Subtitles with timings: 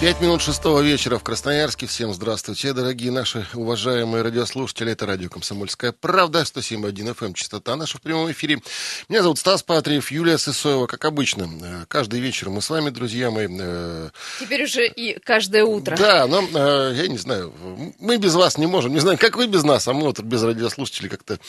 [0.00, 1.88] Пять минут шестого вечера в Красноярске.
[1.88, 4.92] Всем здравствуйте, дорогие наши уважаемые радиослушатели.
[4.92, 8.60] Это радио «Комсомольская правда», 107.1 FM, частота наша в прямом эфире.
[9.08, 11.50] Меня зовут Стас Патриев, Юлия Сысоева, как обычно.
[11.60, 13.48] Э, каждый вечер мы с вами, друзья мои.
[13.50, 15.96] Э, Теперь уже и каждое утро.
[15.96, 17.52] Да, но э, я не знаю,
[17.98, 18.92] мы без вас не можем.
[18.92, 21.40] Не знаю, как вы без нас, а мы вот без радиослушателей как-то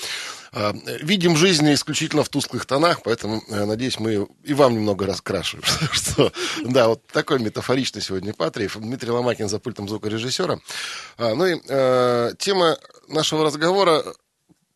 [1.04, 5.64] видим жизнь исключительно в тусклых тонах, поэтому, надеюсь, мы и вам немного раскрашиваем.
[6.64, 10.60] Да, вот такой метафоричный сегодня Патриев, Дмитрий Ломакин за пультом звукорежиссера.
[11.18, 12.78] А, ну и э, тема
[13.10, 14.02] нашего разговора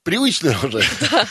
[0.04, 0.84] привычная уже.
[1.10, 1.28] Да.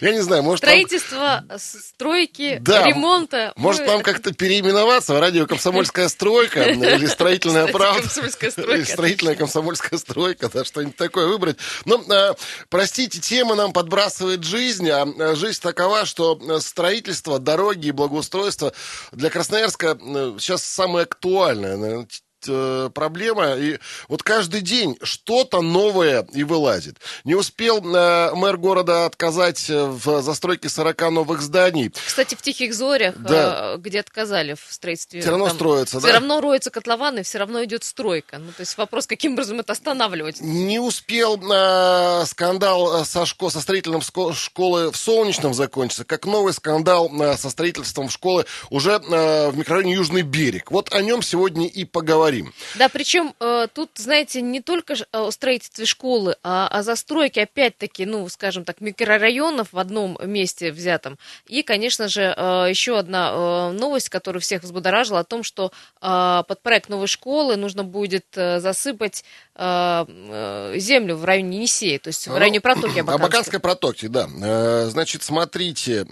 [0.00, 0.64] Я не знаю, может...
[0.64, 1.58] Строительство, нам...
[1.58, 2.84] стройки, да.
[2.84, 3.52] ремонта.
[3.56, 8.02] Может, нам как-то переименоваться в радио «Комсомольская стройка» или «Строительная правда».
[8.02, 8.92] «Комсомольская стройка».
[8.92, 11.58] «Строительная комсомольская стройка», да, что-нибудь такое выбрать.
[11.84, 12.34] Но, э,
[12.68, 18.72] простите, тема нам подбрасывает жизнь, а э, жизнь такова, что э, строительство, дороги и благоустройство
[19.12, 19.98] для Красноярска
[20.38, 22.06] сейчас самое актуальное
[22.48, 23.54] э, проблема.
[23.54, 23.78] И
[24.08, 26.98] вот каждый день что-то новое и вылазит.
[27.24, 31.90] Не успел э, мэр города отказать э, в застройке 40 новых зданий.
[31.90, 33.74] Кстати, в Тихих Зорях, да.
[33.74, 35.20] э, где отказали в строительстве...
[35.20, 36.08] Все равно там, строится, все да?
[36.08, 38.38] Все равно роются котлованы, все равно идет стройка.
[38.38, 40.40] Ну, то есть вопрос, каким образом это останавливать?
[40.40, 46.52] Не успел э, скандал э, со, школ, со строительным школы в Солнечном закончиться, как новый
[46.52, 50.70] скандал э, со строительством школы уже э, в микрорайоне Южный берег.
[50.70, 52.54] Вот о нем сегодня и поговорим говорим.
[52.76, 58.28] Да, причем э, тут, знаете, не только о строительстве школы, а о застройке, опять-таки, ну,
[58.28, 61.18] скажем так, микрорайонов в одном месте взятом.
[61.46, 66.62] И, конечно же, э, еще одна э, новость, которая всех взбудоражила, о том, что под
[66.62, 69.24] проект новой школы нужно будет засыпать
[69.56, 73.14] землю в районе Енисея, то есть в районе протоки Абаканской.
[73.14, 74.88] Абаканской протоки, да.
[74.88, 76.06] Значит, смотрите...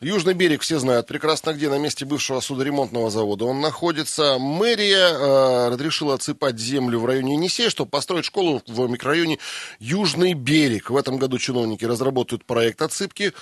[0.00, 4.36] Южный берег, все знают прекрасно где, на месте бывшего судоремонтного завода он находится.
[4.38, 9.38] Мэрия э, разрешила отсыпать землю в районе Енисея, чтобы построить школу в микрорайоне
[9.78, 10.90] Южный берег.
[10.90, 13.32] В этом году чиновники разработают проект отсыпки,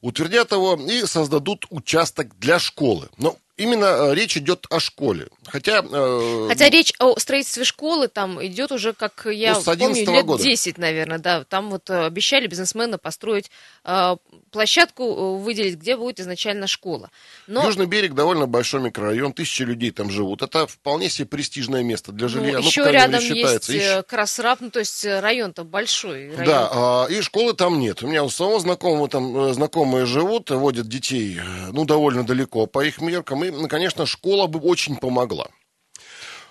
[0.00, 3.10] утвердят его и создадут участок для школы.
[3.18, 5.28] Но именно э, речь идет о школе.
[5.46, 10.24] Хотя, э, Хотя речь о строительстве школы там идет уже, как я ну, помню, лет
[10.24, 10.42] года.
[10.42, 11.44] 10, наверное, да.
[11.44, 13.50] Там вот э, обещали бизнесмены построить
[13.84, 14.16] э,
[14.50, 17.10] площадку, э, выделить, где будет изначально школа.
[17.46, 17.64] Но...
[17.64, 20.42] Южный берег довольно большой микрорайон, тысячи людей там живут.
[20.42, 22.60] Это вполне себе престижное место для ну, жилья.
[22.60, 23.72] Ну, еще рядом считается.
[23.72, 24.02] есть еще...
[24.04, 26.30] Красраб, ну то есть район-то большой.
[26.30, 26.44] Район.
[26.46, 28.02] Да, а, и школы там нет.
[28.02, 31.40] У меня у самого знакомого там знакомые живут, водят детей,
[31.72, 33.44] ну, довольно далеко по их меркам.
[33.44, 35.48] И ну, конечно, школа бы очень помогла.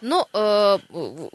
[0.02, 0.78] Но э,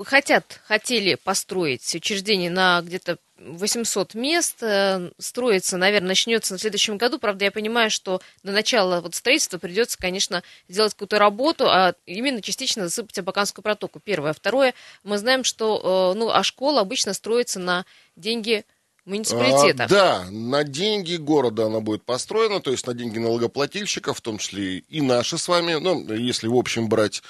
[0.05, 4.63] хотят, хотели построить учреждение на где-то 800 мест.
[4.63, 7.19] Э, строится, наверное, начнется на следующем году.
[7.19, 12.41] Правда, я понимаю, что до начала вот строительства придется, конечно, сделать какую-то работу, а именно
[12.41, 13.99] частично засыпать Абаканскую протоку.
[13.99, 14.33] Первое.
[14.33, 17.85] Второе, мы знаем, что э, ну, а школа обычно строится на
[18.15, 18.65] деньги
[19.05, 19.85] муниципалитета.
[19.85, 24.39] А, да, на деньги города она будет построена, то есть на деньги налогоплательщиков, в том
[24.39, 27.23] числе и наши с вами, ну, если в общем брать.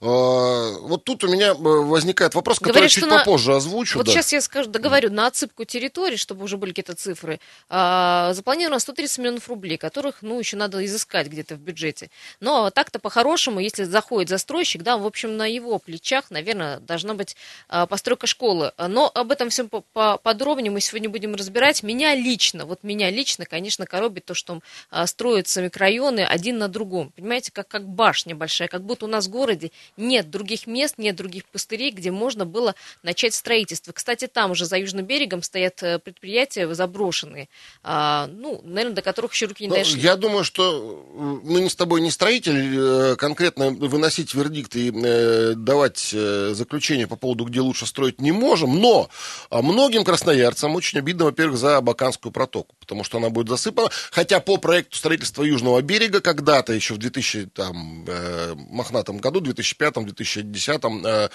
[0.00, 3.56] А, вот тут у меня э, возникает вопрос, который Говорит, я чуть попозже на...
[3.56, 3.98] озвучу.
[3.98, 4.12] Вот да.
[4.12, 9.18] сейчас я скажу, договорю, на отсыпку территории, чтобы уже были какие-то цифры, а, запланировано 130
[9.18, 12.10] миллионов рублей, которых, ну, еще надо изыскать где-то в бюджете.
[12.40, 17.36] Но так-то по-хорошему, если заходит застройщик, да, в общем, на его плечах, наверное, должна быть
[17.68, 18.72] а, постройка школы.
[18.78, 21.82] Но об этом всем подробнее мы сегодня будем разбирать.
[21.82, 24.60] Меня лично, вот меня лично, конечно, коробит то, что
[25.06, 27.12] строятся микрорайоны один на другом.
[27.16, 31.16] Понимаете, как, как башня большая, как будто у нас в городе нет других мест, нет
[31.16, 33.92] других пустырей, где можно было начать строительство.
[33.92, 37.48] Кстати, там уже за Южным берегом стоят э, предприятия заброшенные,
[37.82, 40.00] а, ну, наверное, до которых еще руки не ну, дошли.
[40.00, 45.54] Я думаю, что мы не с тобой не строитель, э, конкретно выносить вердикт и э,
[45.56, 49.08] давать заключение по поводу, где лучше строить, не можем, но
[49.50, 54.56] многим красноярцам очень обидно, во-первых, за Абаканскую протоку, потому что она будет засыпана, хотя по
[54.56, 58.06] проекту строительства Южного берега когда-то еще в 2000, там,
[58.70, 61.28] мохнатом году, 2005 2005-2010 э,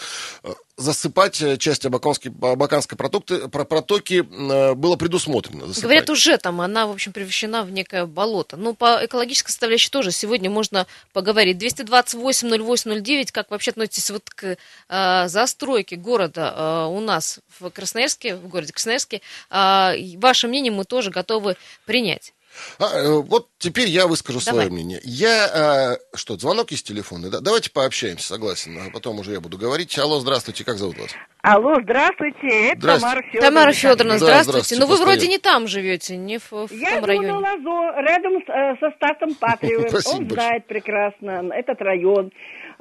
[0.44, 5.68] э, засыпать э, часть Абаканской, Абаканской протоки, протоки было предусмотрено.
[5.68, 5.84] Засыпать.
[5.84, 8.58] Говорят, уже там она, в общем, превращена в некое болото.
[8.58, 11.58] Ну, по экологической составляющей тоже сегодня можно поговорить.
[11.58, 14.58] 228-08-09, как вообще относитесь вот к
[14.90, 19.22] э, застройке города э, у нас в Красноярске, в городе Красноярске?
[19.50, 21.56] Э, ваше мнение мы тоже готовы
[21.86, 22.34] принять.
[22.80, 24.66] А, э, вот теперь я выскажу Давай.
[24.66, 25.00] свое мнение.
[25.04, 25.46] Я...
[25.54, 27.30] а, что, звонок из телефона?
[27.30, 27.40] Да?
[27.40, 28.78] Давайте пообщаемся, согласен.
[28.78, 29.98] А потом уже я буду говорить.
[29.98, 31.12] Алло, здравствуйте, как зовут вас?
[31.42, 33.02] Алло, здравствуйте, это Здрасте.
[33.02, 33.42] Тамара Федоровна.
[33.42, 34.44] Тамара Федоровна, Да, здравствуйте.
[34.52, 35.16] здравствуйте, Ну вы постоянно.
[35.18, 37.32] вроде не там живете, не в, в Я том живу на районе.
[37.34, 39.88] Лазо, рядом с, э, со Стасом Патриевым.
[40.14, 42.32] Он знает прекрасно этот район.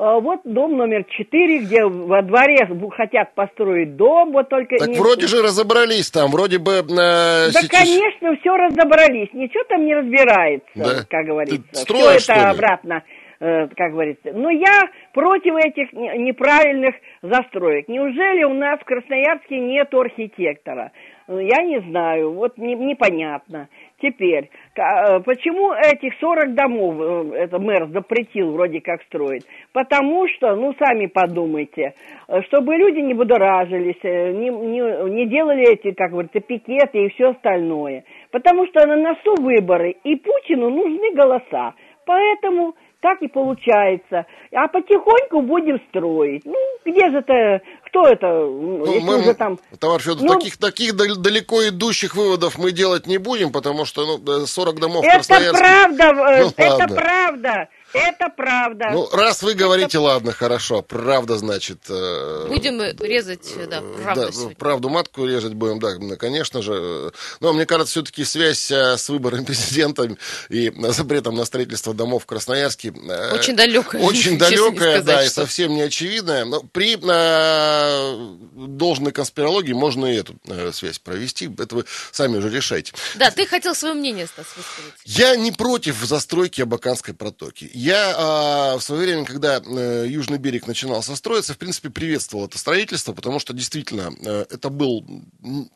[0.03, 4.77] Э, Вот дом номер 4, где во дворе хотят построить дом, вот только...
[4.79, 6.73] Так не- вроде же разобрались там, вроде бы...
[6.73, 11.05] э, Да, сейчас- конечно, все разобрались, ничего там не разбирается, Да?
[11.09, 11.57] как говорится.
[11.63, 13.03] Ты Все строишь, что это обратно,
[13.41, 14.33] э, как говорится.
[14.33, 14.81] Но я
[15.13, 17.87] против этих не- неправильных застроек.
[17.89, 20.91] Неужели у нас в Красноярске нет архитектора?
[21.29, 23.69] Э, Я не знаю, вот не- непонятно.
[24.03, 29.47] Теперь, э, почему этих 40 домов э, это мэр запретил вроде как строить?
[29.73, 31.95] Потому что, ну, сами подумайте,
[32.27, 37.31] э, чтобы люди не будоражились, не, не- не делали эти, как говорится, пикеты и все
[37.31, 38.03] остальное.
[38.33, 41.75] Потому что на носу выборы, и Путину нужны голоса.
[42.05, 44.25] Поэтому так и получается.
[44.55, 46.43] А потихоньку будем строить.
[46.45, 46.55] Ну,
[46.87, 49.59] где же это, кто это, Ну, если мы, уже там...
[49.79, 54.07] товарищ Федоров, Ну, таких, таких дал- далеко идущих выводов мы делать не будем, потому что
[54.07, 55.59] ну, э, 40 домов в Это Красноярске...
[55.59, 56.97] правда, э, Ну, это ладно.
[56.97, 58.91] правда, это правда.
[58.93, 61.79] Ну, раз вы говорите, ладно, хорошо, правда, значит...
[61.89, 64.57] э, Будем резать, да, э, правду да, сегодня.
[64.57, 66.73] правду матку резать будем, да, ну, конечно же.
[66.75, 67.11] Э,
[67.41, 70.09] Но мне кажется, все-таки связь э, с выбором президента
[70.49, 72.93] и э, запретом на строительство домов в Красноярске...
[72.95, 76.45] э, Очень далекая, Очень далекая, сказать, да, и совсем не очевидная.
[76.45, 81.51] Но при э, должной конспирологии можно и эту э, связь провести.
[81.59, 82.93] Это вы сами уже решайте.
[83.17, 84.93] Да, ты хотел свое мнение, Стас, высказать.
[85.05, 87.71] Я не против застройки Абаканской протоки.
[87.83, 92.57] Я а, в свое время, когда э, Южный берег начинался строиться, в принципе, приветствовал это
[92.57, 95.05] строительство, потому что действительно э, это, был,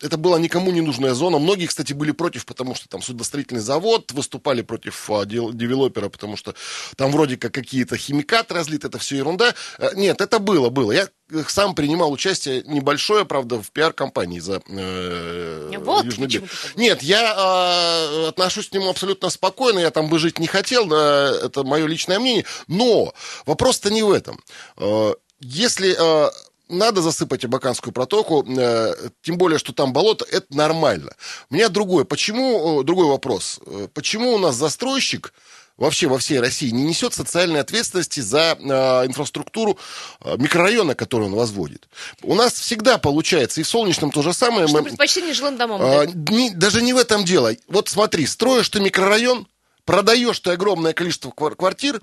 [0.01, 1.41] это была никому не нужная зона.
[1.41, 6.55] Многие, кстати, были против, потому что там судостроительный завод, выступали против дел- девелопера, потому что
[6.95, 9.53] там вроде как какие-то химикаты разлиты, это все ерунда.
[9.79, 10.93] Э, Нет, это было, было.
[10.93, 16.51] Я э, сам принимал участие небольшое, правда, в пиар-компании за э, Вот Южный берег.
[16.77, 21.31] Нет, я э, отношусь к нему абсолютно спокойно, я там бы жить не хотел, да,
[21.45, 23.13] это мое личное мнение, но
[23.45, 24.41] вопрос-то не в этом.
[24.77, 26.31] Э, если э,
[26.69, 31.13] надо засыпать Абаканскую протоку, э, тем более, что там болото, это нормально.
[31.51, 35.33] У меня другое, почему, э, другой вопрос, Э, почему у нас застройщик
[35.77, 39.79] вообще во всей России не несет социальной ответственности за э, инфраструктуру
[40.21, 41.89] э, микрорайона, который он возводит.
[42.23, 44.67] У нас всегда получается, и в Солнечном то же самое.
[44.69, 46.15] Что мы- предпочтение жилым а, дать?
[46.31, 47.53] не- даже не в этом дело.
[47.69, 49.47] Вот смотри, строишь ты микрорайон,
[49.85, 52.01] продаешь ты огромное количество квар- квартир,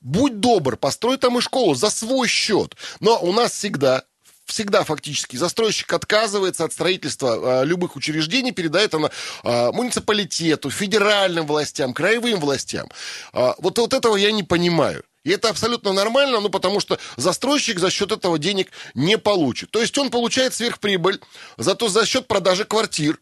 [0.00, 2.74] будь добр, построй там и школу за свой счет.
[3.00, 4.04] Но у нас всегда
[4.46, 9.10] всегда фактически застройщик отказывается от строительства а, любых учреждений, передает она
[9.42, 12.88] муниципалитету, федеральным властям, краевым властям.
[13.32, 15.04] А, вот, вот этого я не понимаю.
[15.26, 19.72] И это абсолютно нормально, ну, потому что застройщик за счет этого денег не получит.
[19.72, 21.20] То есть он получает сверхприбыль,
[21.56, 23.18] зато за счет продажи квартир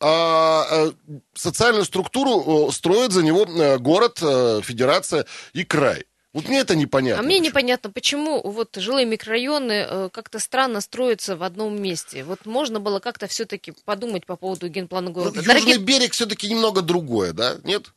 [0.00, 0.92] а, а,
[1.34, 6.04] социальную структуру строит за него э, город, э, федерация и край.
[6.32, 7.20] Вот мне это непонятно.
[7.20, 7.46] А мне почему.
[7.50, 12.24] непонятно, почему вот жилые микрорайоны э, как-то странно строятся в одном месте.
[12.24, 15.36] Вот можно было как-то все-таки подумать по поводу генплана Ну, города.
[15.40, 17.56] Южный Дорогие- берег все-таки немного другое, да?
[17.64, 17.92] Нет?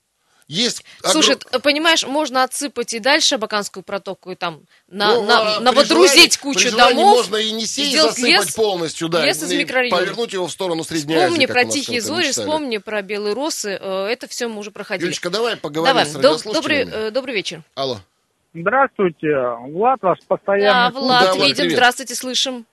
[0.48, 0.84] Есть...
[1.04, 5.56] Слушай, огром- т- понимаешь, можно отсыпать и дальше Баканскую протоку, и там на, Ну, на,
[5.56, 7.16] а на при водрузить желании- кучу домов.
[7.16, 9.26] можно и не сесть, сделать засыпать лес- полностью, да.
[9.26, 9.98] лес из и микрорайонов.
[10.00, 13.80] Повернуть его в сторону Средней Азии, Вспомни как про тихие зори, вспомни про белые росы.
[13.82, 15.08] э, Это все мы уже проходили.
[15.08, 17.64] Юлечка, давай поговорим Давай, с доб- добрый, э, добрый вечер.
[17.74, 18.00] Алло.
[18.56, 19.36] Здравствуйте,
[19.70, 20.92] Влад ваш Да, постоянно.
[20.98, 21.72] Влад, Да, Влад, видим, привет.
[21.74, 22.66] здравствуйте, слышим.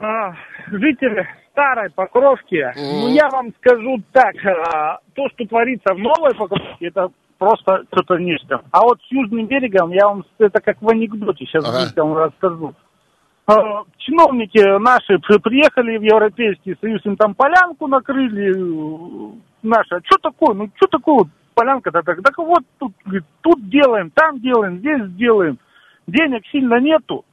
[0.00, 0.34] А,
[0.66, 3.00] жители старой Покровки, Мгм.
[3.00, 7.08] ну я вам скажу так, а, то, что творится в новой Покровке, это
[7.38, 8.60] просто что-то нечто.
[8.72, 12.02] А вот с Южным берегом, я вам это как в анекдоте сейчас Ага.
[12.02, 12.74] вам расскажу.
[13.46, 19.32] А, Чиновники наши при- приехали в Европейский Союз, им там полянку накрыли, э,
[19.62, 21.24] наши, а что такое, ну что такое
[21.60, 25.58] полянка-то так, так вот тут, говорит, тут делаем, там делаем, здесь сделаем,
[26.06, 27.24] денег сильно нету,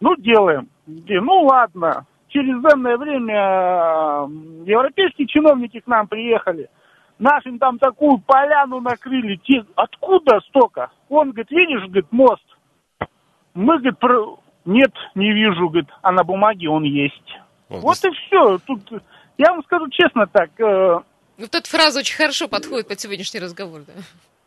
[0.00, 4.26] ну делаем, Де- ну ладно, через данное время
[4.66, 6.68] европейские чиновники к нам приехали,
[7.20, 10.90] нашим там такую поляну накрыли, те, откуда столько?
[11.08, 12.44] Он говорит, видишь, говорит, мост,
[13.54, 17.38] мы, говорит, про- нет, не вижу, говорит, а на бумаге он есть.
[17.68, 18.58] Вот, Вот и все.
[18.66, 18.80] Тут,
[19.38, 21.00] я вам скажу честно так, э,
[21.38, 23.82] Вот эта фраза очень хорошо подходит под сегодняшний разговор.
[23.86, 23.92] Да.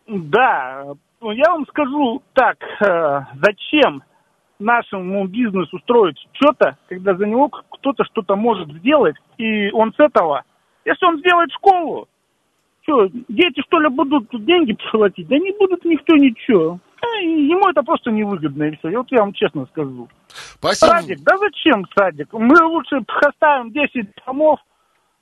[0.07, 4.03] да, ну, я вам скажу так, э, зачем
[4.59, 10.43] нашему бизнесу строить что-то, когда за него кто-то что-то может сделать, и он с этого,
[10.85, 12.07] если он сделает школу,
[12.81, 15.27] Что, дети что ли будут деньги платить?
[15.27, 16.79] Да не будут никто ничего.
[17.21, 18.97] Ему это просто невыгодно, и все.
[18.97, 20.09] Вот я вам честно скажу.
[20.27, 20.91] Спасибо.
[20.91, 22.33] Садик, да зачем садик?
[22.33, 24.59] Мы лучше оставим 10 домов,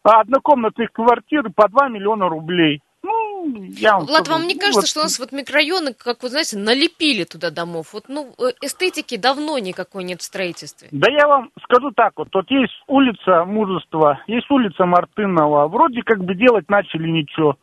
[0.03, 2.82] а однокомнатных квартир по 2 миллиона рублей.
[3.01, 5.94] Ну, я вам Влад, скажу, вам не ну, кажется, вот что у нас вот микрорайоны,
[5.94, 7.94] как вы знаете, налепили туда домов?
[7.94, 10.89] Вот, ну, э, эстетики давно никакой нет в строительстве.
[10.91, 16.24] Да я вам скажу так вот, вот есть улица Мужества, есть улица Мартынова, вроде как
[16.24, 17.56] бы делать начали ничего.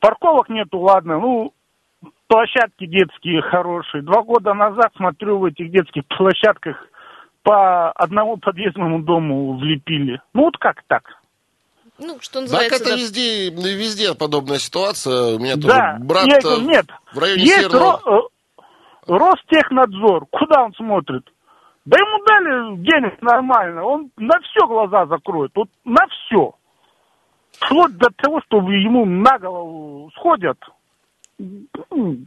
[0.00, 1.52] Парковок нету, ладно, ну,
[2.28, 4.02] площадки детские хорошие.
[4.02, 6.76] Два года назад, смотрю, в этих детских площадках
[7.42, 10.20] по одному подъездному дому влепили.
[10.34, 11.19] Ну, вот как так?
[12.00, 12.76] Ну, что Так называется...
[12.76, 12.96] это да.
[12.96, 15.36] везде, везде подобная ситуация.
[15.36, 18.00] У меня Да, тоже брат я э, говорю, нет, в районе есть Северного...
[18.04, 18.62] Ро- э,
[19.06, 21.28] Ростехнадзор, куда он смотрит?
[21.84, 26.54] Да ему дали денег нормально, он на все глаза закроет, вот на все.
[27.52, 30.58] Вплоть до того, что ему на голову сходят.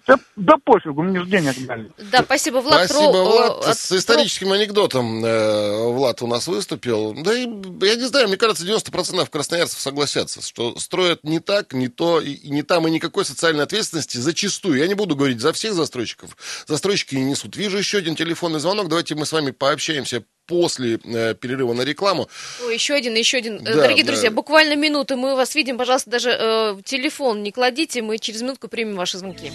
[0.08, 1.92] Да, да пофигу, мне же денег дали.
[2.12, 2.86] Да, спасибо, Влад.
[2.90, 3.66] Спасибо, про, э, Влад.
[3.68, 7.14] от- С историческим анекдотом э, Влад у нас выступил.
[7.14, 7.42] Да и,
[7.86, 12.32] я не знаю, мне кажется, 90% красноярцев согласятся, что строят не так, не то, и,
[12.32, 14.78] и не там, и никакой социальной ответственности зачастую.
[14.78, 16.36] Я не буду говорить за всех застройщиков.
[16.68, 17.56] Застройщики не несут.
[17.56, 18.88] Вижу еще один телефонный звонок.
[18.90, 22.30] Давайте мы с вами пообщаемся после э, перерыва на рекламу.
[22.66, 23.56] Ой, еще один, еще один.
[23.58, 24.12] Э, Да, Дорогие да.
[24.12, 25.78] друзья, буквально минуты мы вас видим.
[25.80, 29.52] Пожалуйста, даже э, телефон не кладите, мы через минутку примем ваши звонки.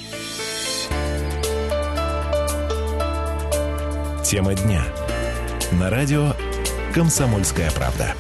[4.25, 4.85] Тема дня.
[5.73, 6.33] На радио
[6.95, 8.15] «Комсомольская правда».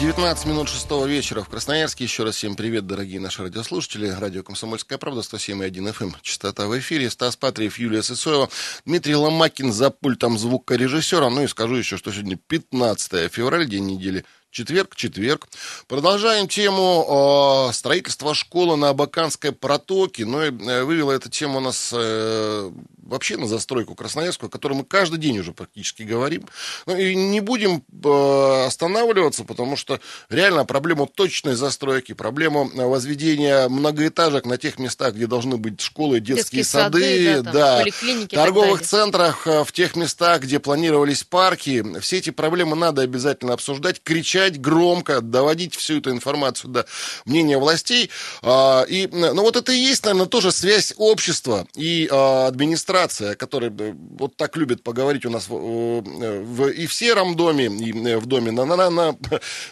[0.00, 2.04] 19 минут 6 вечера в Красноярске.
[2.04, 4.08] Еще раз всем привет, дорогие наши радиослушатели.
[4.08, 6.04] Радио «Комсомольская правда», 107,1 FM.
[6.04, 6.16] эм.
[6.20, 7.08] Частота в эфире.
[7.08, 8.50] Стас Патриев, Юлия Сысоева,
[8.84, 11.30] Дмитрий Ломакин за пультом звукорежиссера.
[11.30, 14.24] Ну и скажу еще, что сегодня 15 февраля, день недели
[14.54, 15.48] Четверг, четверг.
[15.88, 20.24] Продолжаем тему э, строительства школы на Абаканской протоке.
[20.24, 22.70] Ну и э, вывела эта тема у нас э,
[23.06, 26.46] вообще на застройку Красноярскую, о которой мы каждый день уже практически говорим.
[26.86, 33.68] Ну и не будем э, останавливаться, потому что реально проблему точной застройки, проблему э, возведения
[33.68, 38.82] многоэтажек на тех местах, где должны быть школы, детские, Детские сады, да, там, так торговых
[38.82, 41.84] центрах, э, в тех местах, где планировались парки.
[42.00, 46.86] Все эти проблемы надо обязательно обсуждать, кричать громко, доводить всю эту информацию до
[47.24, 48.10] мнения властей.
[48.42, 52.48] А, И, ну, вот это и есть, наверное, тоже связь общества и а,
[52.94, 56.92] администрации, о которой э, вот так любят поговорить у нас в, э, в- и в
[56.92, 59.16] Сером доме, и э, в доме на, на, на,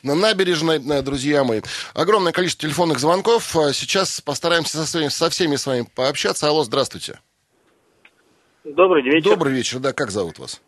[0.02, 1.60] на набережной, э, друзья мои.
[1.94, 3.56] Огромное количество телефонных звонков.
[3.56, 6.48] А Сейчас постараемся со, своими- со всеми с вами пообщаться.
[6.48, 7.20] Алло, здравствуйте.
[8.64, 9.30] Добрый вечер.
[9.30, 10.60] Добрый вечер, да, как зовут вас?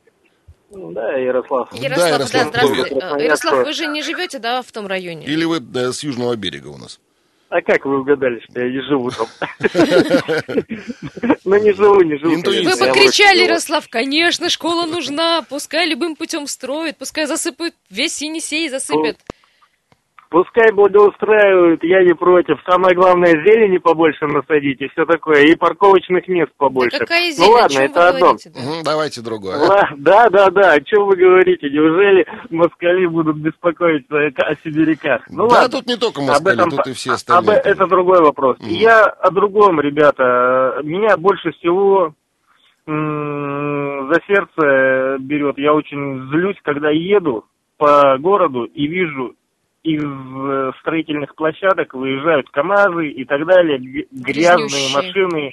[0.70, 1.72] Да, Ярослав.
[1.72, 2.84] Ярослав, да, Ярослав, здравствуйте.
[2.96, 3.02] привет.
[3.20, 5.24] Э, Ярослав, вы же не живете, да, в том районе?
[5.26, 6.98] Или вы э, с южного берега у нас?
[7.50, 9.26] А как вы угадали, что я не живу там?
[11.44, 12.36] Ну, не живу, не живу.
[12.36, 13.42] Вы покричали.
[13.42, 19.18] Ярослав, конечно, школа нужна, пускай любым путем строят, пускай засыпают, весь Енисей засыпят.
[20.30, 22.58] Пускай благоустраивают, я не против.
[22.68, 25.42] Самое главное, зелени побольше насадить и все такое.
[25.44, 26.98] И парковочных мест побольше.
[26.98, 28.20] Какая Ну зелень, о ладно, чем это вы одно.
[28.20, 28.50] говорите?
[28.50, 28.60] да?
[28.60, 29.56] Мгм, давайте другое.
[29.58, 30.72] Ла- Да, да, да.
[30.72, 31.70] О чем вы говорите?
[31.70, 35.22] Неужели москали будут беспокоиться о сибиряках?
[35.30, 35.68] Ну да, ладно.
[35.78, 37.56] тут не только Об москали, этом, тут и все об- остальные.
[37.64, 38.56] это другой вопрос.
[38.58, 38.68] Мгм.
[38.70, 40.80] Я о другом, ребята.
[40.82, 42.12] Меня больше всего
[42.86, 45.58] м, за сердце берет.
[45.58, 47.44] Я очень злюсь, когда еду
[47.78, 49.34] по городу и вижу
[49.84, 54.96] из э, строительных площадок выезжают КАМАЗы и так далее, грязные Грязнющие.
[54.96, 55.52] машины.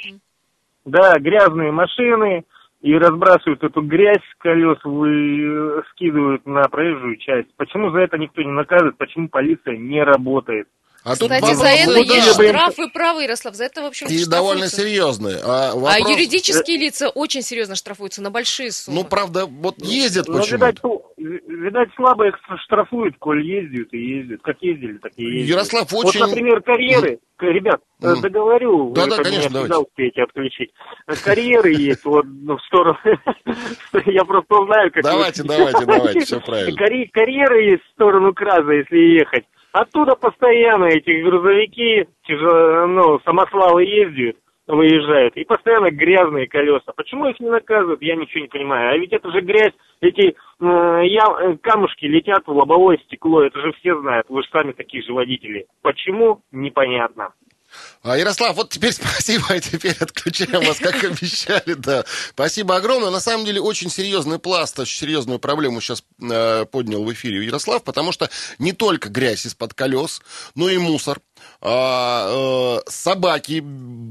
[0.85, 2.45] Да, грязные машины
[2.81, 7.49] и разбрасывают эту грязь с колес, вы, э, скидывают на проезжую часть.
[7.57, 8.97] Почему за это никто не наказывает?
[8.97, 10.67] Почему полиция не работает?
[11.03, 12.43] А тут Кстати, за это ну да, есть да.
[12.47, 15.37] штрафы, правы, Ярослав, за это, в общем И довольно серьезные.
[15.43, 18.99] А, А вопрос- юридические лица очень серьезно штрафуются на большие суммы.
[19.01, 23.97] Ну, правда, вот ездят Ну, почему видать, ну, видать, слабо их штрафуют, коль ездят и
[23.97, 24.41] ездят.
[24.43, 25.49] Как ездили, так и ездят.
[25.49, 26.19] Ярослав Вот, очень...
[26.19, 27.17] например, карьеры.
[27.35, 28.21] К- Ребят, Мгм.
[28.21, 30.69] договорю, Да-да, вы как конечно, меня всегда успеете отключить.
[31.07, 32.99] Э, Карьеры есть вот ну, в сторону.
[34.05, 35.03] Я просто знаю, как...
[35.03, 36.77] вы- Давайте, давайте, давайте, все правильно.
[36.77, 39.45] Карь- Карьеры есть в сторону Краза, если ехать.
[39.71, 44.35] Оттуда постоянно эти грузовики, ну, самосвалы ездят,
[44.67, 46.91] выезжают, и постоянно грязные колеса.
[46.95, 48.91] Почему их не наказывают, я ничего не понимаю.
[48.93, 53.59] А ведь это же грязь, эти э, я- э, камушки летят в лобовое стекло, это
[53.61, 55.67] же все знают, вы же сами такие же водители.
[55.81, 56.41] Почему?
[56.51, 57.33] Непонятно.
[58.03, 62.03] А, Ярослав, вот теперь спасибо, и теперь отключаем вас, как обещали, да.
[62.29, 63.09] Спасибо огромное.
[63.09, 67.83] На самом деле, очень серьезный пласт, очень серьезную проблему сейчас э, поднял в эфире Ярослав,
[67.83, 70.21] потому что не только грязь из-под колес,
[70.55, 71.30] но и мусор, а,
[71.61, 73.61] собаки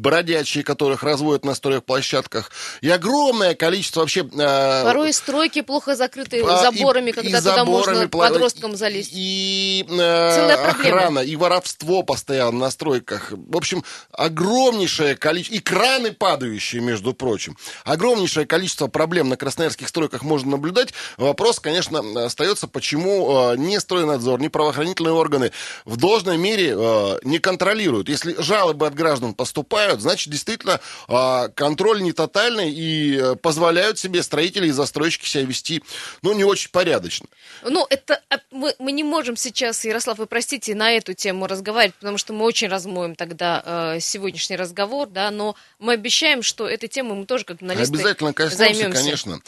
[0.01, 4.21] бродячие, которых разводят на стройплощадках, и огромное количество вообще...
[4.21, 9.11] Э, Порой стройки плохо закрыты а, заборами, и, когда и туда заборами, можно подросткам залезть.
[9.13, 13.33] И, и э, охрана, и воровство постоянно на стройках.
[13.33, 15.57] В общем, огромнейшее количество...
[15.57, 17.57] И краны падающие, между прочим.
[17.85, 20.95] Огромнейшее количество проблем на красноярских стройках можно наблюдать.
[21.17, 25.53] Вопрос, конечно, остается, почему э, не стройнадзор, не правоохранительные органы
[25.85, 28.09] в должной мере э, не контролируют.
[28.09, 34.23] Если жалобы от граждан поступают, значит, действительно, а, контроль не тотальный и э, позволяют себе
[34.23, 35.83] строители и застройщики себя вести,
[36.23, 37.27] ну, не очень порядочно.
[37.62, 41.95] Ну, это а, мы, мы не можем сейчас, Ярослав, вы простите, на эту тему разговаривать,
[41.97, 43.62] потому что мы очень размоем тогда
[43.95, 48.33] э, сегодняшний разговор, да, но мы обещаем, что этой темой мы тоже как журналисты Обязательно
[48.33, 49.00] коснемся, займемся.
[49.00, 49.41] конечно.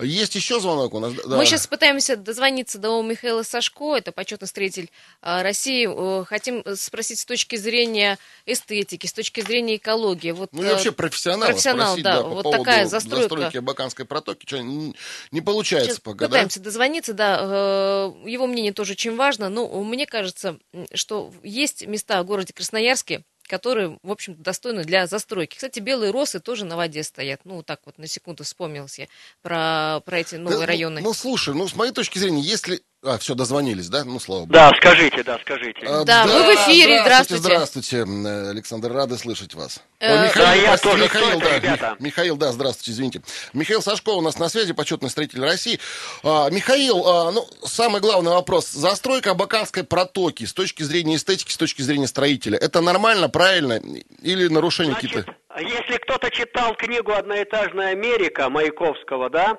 [0.00, 1.12] Есть еще звонок у нас?
[1.26, 1.36] Да.
[1.36, 4.90] Мы сейчас пытаемся дозвониться до Михаила Сашко, это почетный строитель
[5.22, 5.88] э, России.
[5.90, 10.30] Э, хотим спросить с точки зрения эстетики, с точки зрения экологии.
[10.30, 11.48] Вот, ну и вообще профессионал.
[11.48, 13.28] Профессионал, спросить, да, да, по вот такая застройка.
[13.28, 14.94] застройки Абаканской протоки, что не,
[15.30, 16.64] не получается Сейчас пока, Пытаемся да?
[16.64, 17.40] дозвониться, да.
[17.42, 20.58] Э, его мнение тоже очень важно, но мне кажется,
[20.92, 25.56] что есть места в городе Красноярске, которые, в общем-то, достойны для застройки.
[25.56, 27.40] Кстати, белые росы тоже на воде стоят.
[27.44, 29.08] Ну, так вот на секунду вспомнился я
[29.42, 31.00] про, про эти новые да, районы.
[31.00, 34.04] Ну, ну, слушай, ну, с моей точки зрения, если а, все, дозвонились, да?
[34.04, 34.52] Ну, слава богу.
[34.52, 35.86] Да, скажите, да, скажите.
[35.86, 37.42] А, да, да, вы в эфире, здравствуйте.
[37.42, 38.50] Здравствуйте, здравствуйте.
[38.50, 39.82] Александр, рады слышать вас.
[40.00, 41.96] Э, О, Михаил, да, я тоже, Михаил, да, ребята?
[41.98, 43.22] Михаил, да, здравствуйте, извините.
[43.52, 45.78] Михаил Сашко у нас на связи, почетный строитель России.
[46.22, 48.70] А, Михаил, а, ну, самый главный вопрос.
[48.70, 53.80] Застройка Абаканской протоки с точки зрения эстетики, с точки зрения строителя, это нормально, правильно
[54.22, 55.26] или нарушение какие-то?
[55.56, 59.56] Если кто-то читал книгу «Одноэтажная Америка» Маяковского, да,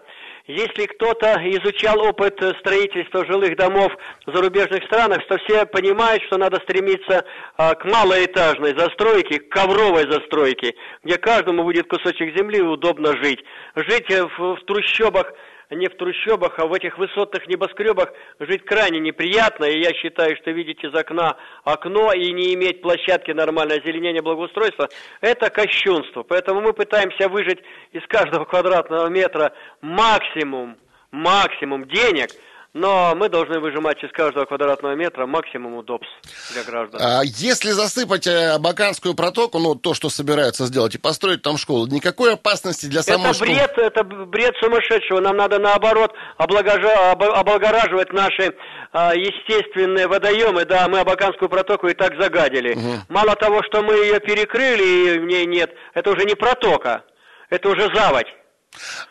[0.48, 3.92] если кто-то изучал опыт строительства жилых домов
[4.26, 7.26] в зарубежных странах, то все понимают, что надо стремиться
[7.58, 13.44] а, к малоэтажной застройке, к ковровой застройке, где каждому будет кусочек земли удобно жить.
[13.76, 15.34] Жить в, в трущобах
[15.72, 19.66] не в трущобах, а в этих высотных небоскребах жить крайне неприятно.
[19.66, 24.90] И я считаю, что видеть из окна окно и не иметь площадки нормального озеленения благоустройства–
[25.22, 26.24] это кощунство.
[26.24, 27.60] Поэтому мы пытаемся выжить
[27.92, 30.78] из каждого квадратного метра максимум,
[31.12, 32.30] максимум денег–
[32.76, 36.12] но мы должны выжимать из каждого квадратного метра максимум удобств
[36.52, 37.00] для граждан.
[37.02, 41.88] А если засыпать э, Баканскую протоку, ну, то, что собираются сделать, и построить там школу,
[41.88, 43.88] никакой опасности для самой это бред, школы?
[43.88, 45.22] Это бред сумасшедшего.
[45.22, 48.54] Нам надо, наоборот, облагораживать наши
[48.92, 50.66] а, естественные водоемы.
[50.66, 52.74] Да, мы Абаканскую протоку и так загадили.
[52.74, 52.94] Угу.
[53.08, 57.06] Мало того, что мы ее перекрыли, и в ней нет, это уже не протока,
[57.50, 58.28] это уже заводь.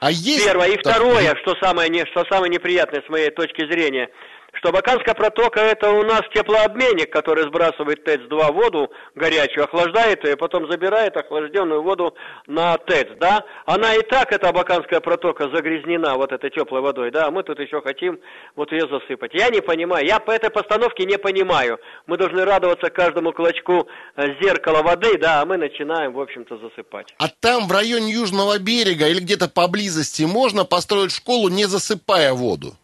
[0.01, 0.45] А есть...
[0.45, 0.69] Первое.
[0.69, 4.09] И второе, что самое, не, что самое неприятное с моей точки зрения–
[4.55, 10.71] что Баканская протока это у нас теплообменник, который сбрасывает ТЭЦ-2 воду горячую, охлаждает ее, потом
[10.71, 12.15] забирает охлажденную воду
[12.47, 13.45] на ТЭЦ, да?
[13.67, 17.27] Она и так, эта Баканская протока, загрязнена вот этой теплой водой, да?
[17.27, 18.19] А мы тут еще хотим
[18.57, 19.35] вот ее засыпать.
[19.35, 21.79] Я не понимаю, я по этой постановке не понимаю.
[22.07, 27.15] Мы должны радоваться каждому клочку э, зеркала воды, да, а мы начинаем, в общем-то, засыпать.
[27.19, 32.75] А там, в районе Южного берега или где-то поблизости, можно построить школу, не засыпая воду?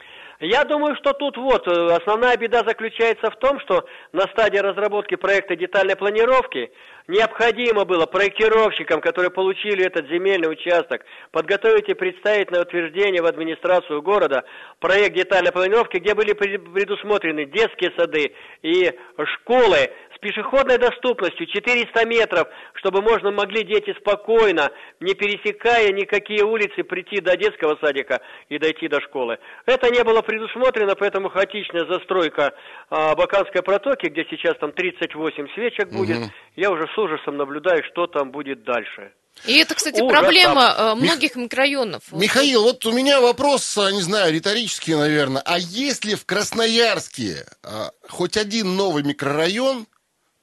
[0.40, 5.14] Я думаю, что тут вот э, основная беда заключается в том, что на стадии разработки
[5.16, 6.72] проекта детальной планировки
[7.09, 14.00] необходимо было проектировщикам, которые получили этот земельный участок, подготовить и представить на утверждение в администрацию
[14.00, 14.44] города
[14.79, 18.98] проект детальной планировки, где были предусмотрены детские сады и
[19.35, 27.20] школы пешеходной доступностью 400 метров, чтобы можно могли дети спокойно, не пересекая никакие улицы, прийти
[27.20, 29.38] до детского садика и дойти до школы.
[29.66, 32.52] Это не было предусмотрено, поэтому хаотичная застройка
[32.90, 36.30] а, Баканской протоки, где сейчас там 38 свечек будет, угу.
[36.56, 39.12] я уже с ужасом наблюдаю, что там будет дальше.
[39.46, 40.98] И это, кстати, Ужас, проблема там.
[40.98, 41.44] Э, многих Мих...
[41.44, 42.02] микрорайонов.
[42.12, 45.42] Михаил, вот у меня вопрос, э, не знаю, риторический, наверное.
[45.46, 49.87] А если в Красноярске а, хоть один новый микрорайон,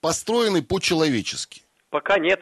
[0.08, 1.64] построены по-человечески?
[1.90, 2.42] Пока нет.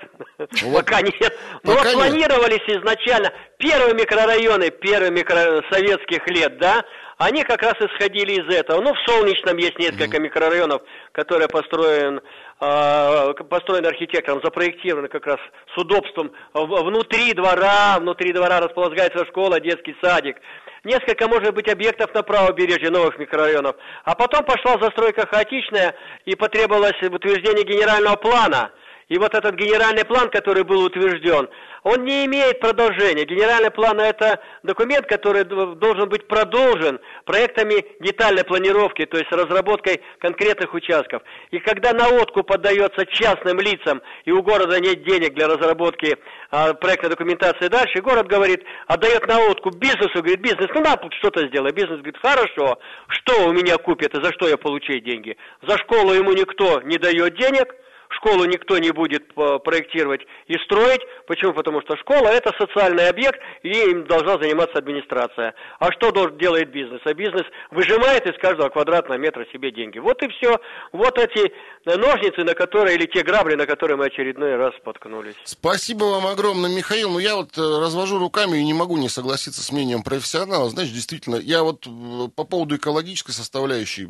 [0.63, 0.85] Вот.
[0.85, 1.33] Пока нет.
[1.63, 2.77] Но Пока планировались нет.
[2.77, 6.83] изначально первые микрорайоны, первые микрорайоны советских лет, да,
[7.17, 8.81] они как раз исходили из этого.
[8.81, 10.21] Ну, в Солнечном есть несколько mm-hmm.
[10.21, 10.81] микрорайонов,
[11.13, 12.21] которые построен,
[12.59, 15.39] э, построены архитектором, запроектированы как раз
[15.73, 16.31] с удобством.
[16.53, 20.37] Внутри двора, внутри двора располагается школа, детский садик
[20.85, 23.75] несколько, может быть, объектов на правобережье новых микрорайонов.
[24.03, 25.95] А потом пошла застройка хаотичная
[26.25, 28.71] и потребовалось утверждение генерального плана.
[29.07, 31.47] И вот этот генеральный план, который был утвержден,
[31.83, 33.25] он не имеет продолжения.
[33.25, 40.73] Генеральный план– это документ, который должен быть продолжен проектами детальной планировки, то есть разработкой конкретных
[40.73, 41.21] участков.
[41.51, 46.17] И когда на откуп поддается частным лицам, и у города нет денег для разработки
[46.49, 51.47] а, проектной документации дальше, город говорит, отдает на откуп бизнесу, говорит, бизнес, ну на что-то
[51.47, 51.71] сделай.
[51.71, 55.37] Бизнес говорит, хорошо, что у меня купит и за что я получу деньги?
[55.61, 57.75] За школу ему никто не дает денег–
[58.09, 61.01] Школу никто не будет э, проектировать и строить.
[61.27, 61.53] Почему?
[61.53, 65.53] Потому что школа это социальный объект, и им должна заниматься администрация.
[65.79, 67.01] А что делает бизнес?
[67.05, 69.99] А бизнес выжимает из каждого квадратного метра себе деньги.
[69.99, 70.59] Вот и все.
[70.91, 71.51] Вот эти
[71.85, 75.35] ножницы, на которые, или те грабли, на которые мы очередной раз споткнулись.
[75.43, 77.11] Спасибо вам огромное, Михаил.
[77.11, 80.69] Ну, я вот э, развожу руками и не могу не согласиться с мнением профессионала.
[80.69, 81.89] Знаешь, действительно, я вот э,
[82.35, 84.09] по поводу экологической составляющей,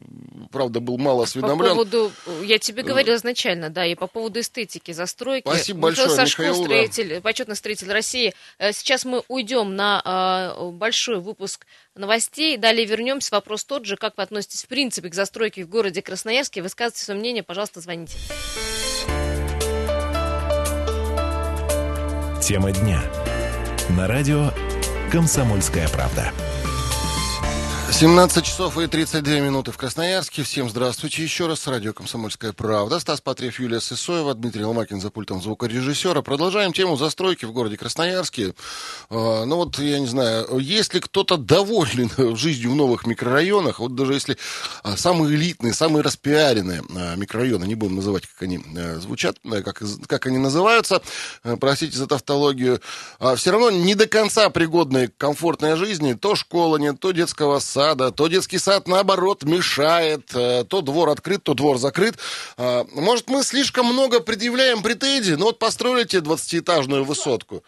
[0.51, 1.69] правда, был мало осведомлен.
[1.69, 2.11] По поводу,
[2.43, 5.47] я тебе говорила изначально, да, и по поводу эстетики застройки.
[5.47, 6.63] Спасибо большое, Сашко, Михаил.
[6.63, 8.33] Строитель, почетный строитель России.
[8.57, 12.57] Э, сейчас мы уйдем на э, большой выпуск новостей.
[12.57, 13.33] Далее вернемся.
[13.33, 13.97] Вопрос тот же.
[13.97, 16.61] Как вы относитесь в принципе к застройке в городе Красноярске?
[16.61, 18.17] Высказывайте свое мнение, пожалуйста, звоните.
[22.41, 23.01] Тема дня.
[23.89, 24.51] На радио
[25.11, 26.31] «Комсомольская правда».
[27.97, 30.43] 17 часов и 32 минуты в Красноярске.
[30.43, 31.65] Всем здравствуйте еще раз.
[31.65, 32.99] Радио «Комсомольская правда».
[32.99, 36.21] Стас Патриев, Юлия Сысоева, Дмитрий Ломакин за пультом звукорежиссера.
[36.21, 38.53] Продолжаем тему застройки в городе Красноярске.
[39.09, 43.79] А, ну вот, я не знаю, есть ли кто-то доволен жизнью в новых микрорайонах?
[43.79, 44.37] Вот даже если
[44.83, 48.59] а, самые элитные, самые распиаренные а, микрорайоны, не будем называть, как они
[48.97, 51.01] звучат, как, как они называются,
[51.61, 52.81] простите за тавтологию,
[53.37, 56.11] все равно не до конца пригодные к комфортной жизни.
[56.11, 61.09] То школа нет, то детского сада, сада, то детский сад, наоборот, мешает, э, то двор
[61.09, 62.15] открыт, то двор закрыт.
[62.57, 67.63] А, может, мы слишком много предъявляем претензий, но вот построили тебе 20-этажную высотку.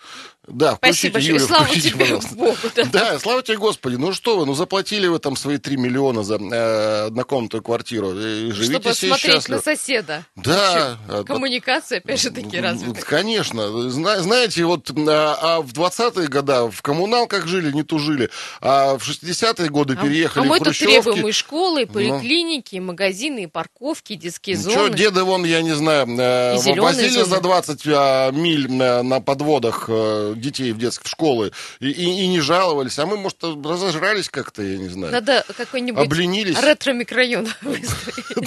[0.47, 2.35] Да, Спасибо включите, Юля, слава включите, тебе, пожалуйста.
[2.35, 2.83] Богу, да.
[2.85, 3.95] да, слава тебе, Господи.
[3.95, 8.11] Ну что вы, ну заплатили вы там свои 3 миллиона за э, однокомнатную квартиру.
[8.13, 9.57] И живите Чтобы все смотреть счастливо.
[9.57, 10.25] на соседа.
[10.37, 10.97] Да.
[11.09, 13.01] Еще коммуникация, опять же, таки развита.
[13.01, 13.89] Конечно.
[13.89, 18.29] Зна- знаете, вот а, а в 20-е годы в коммуналках жили, не тужили,
[18.61, 21.91] а в 60-е годы А- переехали а мы в тут требуем и школы, и Ну.
[21.93, 24.95] поликлиники, и магазины, и парковки, и детские Что, зоны.
[24.95, 27.25] деды вон, я не знаю, э, зелёные возили зоны.
[27.25, 32.23] за 20 а, миль э, на подводах э, детей в детских в школы и, и-
[32.23, 35.11] и не жаловались, а мы, может, разожрались как-то, я не знаю.
[35.13, 36.57] Надо какой-нибудь Обленились.
[36.59, 37.47] ретро-микрорайон.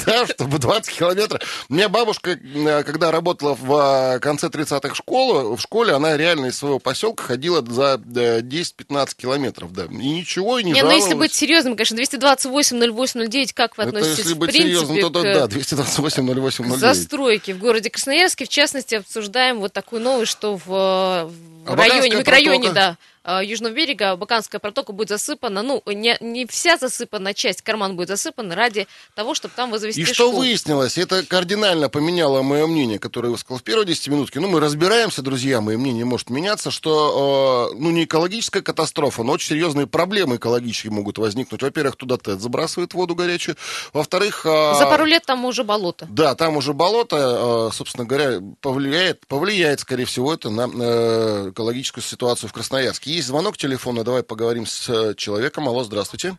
[0.06, 1.66] Да, чтобы 20 километров.
[1.68, 6.46] У меня бабушка, э, когда работала в э, конце 30-х школы, в школе, она реально
[6.46, 9.84] из своего поселка ходила за э, 10-15 километров, да.
[9.84, 11.04] И ничего, и не Не, ну жаловалась.
[11.04, 15.46] если быть серьезным, конечно, 228-08-09, как вы Это относитесь, если в быть серьезным, то, да,
[15.46, 16.78] 228 08 к 09.
[16.80, 18.44] застройке в городе Красноярске.
[18.44, 21.24] В частности, обсуждаем вот такую новость, что в, э,
[21.70, 22.74] в районе, микрорайоне, протока.
[22.74, 22.98] да,
[23.42, 25.62] Южного берега Абаканская протока будет засыпана.
[25.62, 30.04] Ну, не, не вся засыпана, часть карман будет засыпана ради того, чтобы там возвести И
[30.04, 30.38] что школу.
[30.38, 34.40] выяснилось, это кардинально поменяло мое мнение, которое я высказал в первой 10 минутке.
[34.40, 39.32] Ну, мы разбираемся, друзья, мое мнение может меняться, что, э, ну, не экологическая катастрофа, но
[39.32, 41.62] очень серьезные проблемы экологические могут возникнуть.
[41.62, 43.56] Во-первых, туда ТЭЦ забрасывает воду горячую.
[43.92, 44.46] Во-вторых...
[44.46, 46.06] э, За пару лет там уже болото.
[46.10, 52.02] Да, там уже болото, э, собственно говоря, повлияет, повлияет, скорее всего, это на э, экологическую
[52.02, 53.09] ситуацию в Красноярске.
[53.10, 55.68] Есть звонок телефона, давай поговорим с э, человеком.
[55.68, 56.36] Алло, здравствуйте.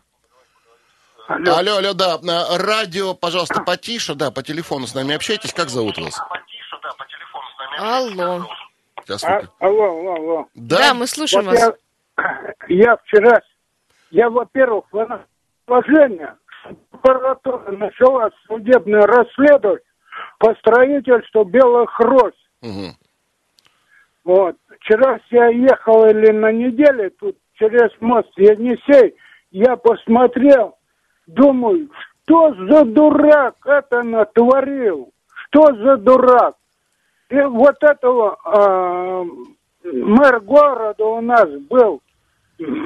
[1.27, 1.57] Алло.
[1.57, 5.51] Алло, алло, да, на радио, пожалуйста, потише, да, по телефону с нами общайтесь.
[5.53, 6.17] Как зовут вас?
[7.77, 8.45] Алло.
[9.03, 10.47] Сейчас, А, алло, алло, алло.
[10.53, 11.73] Да, мы слушаем Вот вас.
[12.17, 13.41] я, я вчера,
[14.11, 14.85] я, во-первых,
[15.65, 16.35] положение,
[16.89, 19.83] прокуратура начала судебное расследование
[20.39, 22.33] по строительству белых роз.
[22.61, 22.95] Мгм.
[24.23, 24.55] Вот.
[24.79, 29.15] Вчера я ехал или на неделе тут через мост Енисей,
[29.51, 30.77] я посмотрел,
[31.27, 31.89] думаю,
[32.23, 35.11] что за дурак это натворил?
[35.33, 36.55] Что за дурак?
[37.29, 39.23] И вот этого а,
[39.83, 42.01] мэр города у нас был,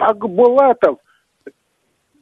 [0.01, 0.97] Акбулатов,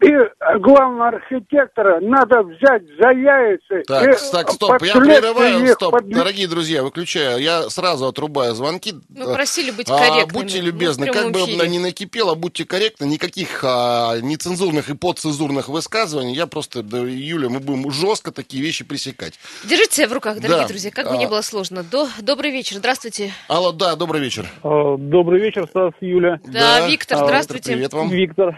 [0.04, 3.84] и главного архитектора надо взять за яйца.
[3.88, 7.40] Так, и так, стоп, я прерываю, стоп, под- дорогие друзья, выключаю.
[7.42, 8.94] Я сразу отрубаю звонки.
[9.10, 10.34] Мы просили быть А, корректными.
[10.44, 11.68] будьте ну, любезны, как бы эфире.
[11.70, 16.34] не накипело, будьте корректны, никаких а, нецензурных и подцензурных высказываний.
[16.34, 19.40] Я просто, да, Юля, мы будем жестко такие вещи пресекать.
[19.64, 20.68] Держите себя в руках, дорогие Да.
[20.68, 21.18] друзья, как бы А.
[21.18, 21.84] ни было сложно.
[21.84, 22.08] До...
[22.22, 23.32] Добрый вечер, здравствуйте.
[23.48, 24.46] Алло, да, добрый вечер.
[24.64, 26.40] Э, Добрый вечер, Стас, Юля.
[26.46, 27.74] Да, Виктор, А, здравствуйте.
[27.74, 28.10] Привет вам.
[28.10, 28.58] Виктор.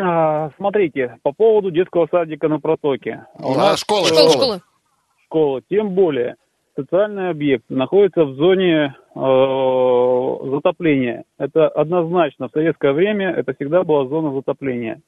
[0.00, 3.26] А, Смотрите, по поводу детского садика на протоке.
[3.38, 4.60] У А, нас школа, Школа, школа.
[5.26, 5.60] школа.
[5.70, 6.36] тем более.
[6.76, 11.24] социальный объект находится в зоне э, затопления.
[11.38, 15.00] Это однозначно в советское время это всегда была зона затопления.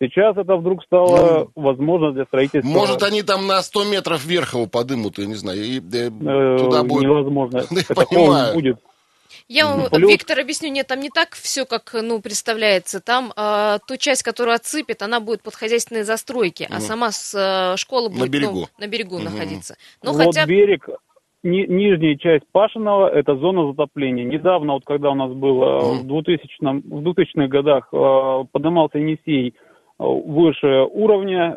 [0.00, 2.68] Сейчас это вдруг стало Ну, возможно для строительства.
[2.68, 6.56] Может, они там на 100 метров вверх его подымут, я не знаю, и э, Э,
[6.58, 7.02] туда будет...
[7.04, 7.58] невозможно.
[7.70, 8.54] Я Это понимаю.
[8.54, 8.78] будет.
[9.48, 13.00] Я вам, Плюс- Виктор, объясню, нет, там не так все, как, ну, представляется.
[13.00, 17.76] Там э, ту часть, которую отсыпет, она будет под хозяйственные застройки, а сама с, э,
[17.76, 18.66] школа На будет ну, берегу.
[18.78, 19.24] на берегу Мгм.
[19.24, 19.76] находиться.
[20.02, 20.88] Ну, вот хотя берег,
[21.44, 24.24] ни- нижняя часть Пашиного– это зона затопления.
[24.24, 25.98] Недавно, вот когда у нас было Мгм.
[26.00, 29.54] в 2000 в 2000-х годах, э, поднимался Енисей
[29.98, 31.56] выше уровня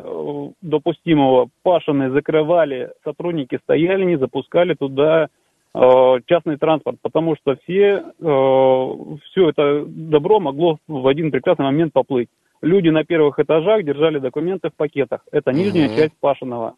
[0.62, 5.28] допустимого, Пашины закрывали, сотрудники стояли, не запускали туда
[5.72, 12.28] частный транспорт, потому что все, все это добро могло в один прекрасный момент поплыть.
[12.62, 15.22] Люди на первых этажах держали документы в пакетах.
[15.32, 15.96] Это нижняя Мгм.
[15.96, 16.74] часть Пашиного.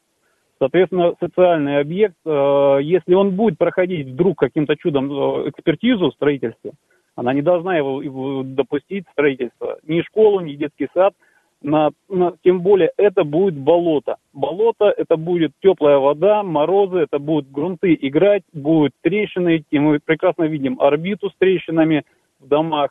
[0.59, 6.73] Соответственно, социальный объект, э, если он будет проходить вдруг каким-то чудом э, экспертизу в строительстве,
[7.17, 9.79] она не должна его, допустить строительство.
[9.85, 11.15] Ни школу, ни детский сад.
[11.63, 14.17] На, на- тем более это будет болото.
[14.33, 19.79] Болото это будет теплая вода, морозы, это будут грунты играть, будут трещины идти.
[19.79, 22.03] Мы прекрасно видим орбиту с трещинами
[22.41, 22.91] в домах.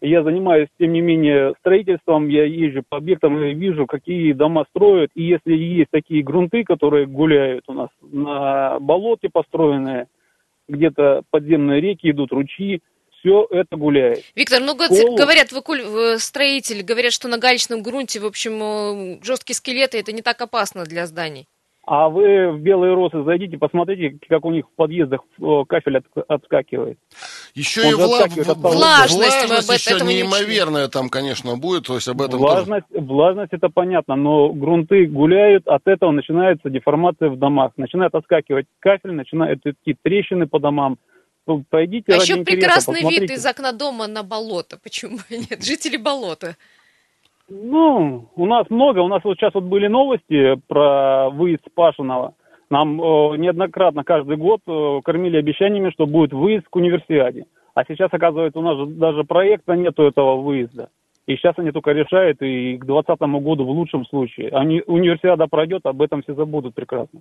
[0.00, 5.10] Я занимаюсь, тем не менее, строительством, я езжу по объектам и вижу, какие дома строят.
[5.14, 10.06] И если есть такие грунты, которые гуляют у нас на болоте построенные,
[10.68, 12.80] где-то подземные реки идут, ручьи,
[13.28, 14.22] все это гуляет.
[14.34, 15.16] Виктор, ну школу.
[15.16, 20.12] говорят, вы куль- строитель, говорят, что на галечном грунте, в общем, э, жесткие скелеты это
[20.12, 21.46] не так опасно для зданий.
[21.90, 26.24] А вы в Белые Росы зайдите, посмотрите, как у них в подъездах э, кафель от-
[26.28, 26.98] отскакивает.
[27.54, 28.28] Еще Он и вла-.
[28.54, 32.86] Влажность, влажность еще этом не неимоверная там, конечно, будет, то есть об этом тоже- Влажность,
[32.90, 37.72] влажность это понятно, но грунты гуляют, от этого начинается деформация в домах.
[37.78, 40.98] Начинает отскакивать кафель, начинают идти трещины по домам.
[41.48, 43.34] Ну, Пойдите А ради еще прекрасный вид посмотрите.
[43.34, 44.78] из окна дома на болото.
[44.82, 45.64] Почему нет?
[45.64, 46.56] Жители болота.
[47.48, 48.98] Ну, у нас много.
[48.98, 52.34] У нас вот сейчас вот были новости про выезд Пашиного.
[52.68, 57.46] Нам э, неоднократно каждый год э, кормили обещаниями, что будет выезд к универсиаде.
[57.74, 60.90] А сейчас, оказывается, у нас же даже проекта нету этого выезда.
[61.26, 64.50] И сейчас они только решают, и к 2020 году в лучшем случае.
[64.50, 67.20] Они, универсиада пройдет, об этом все забудут прекрасно.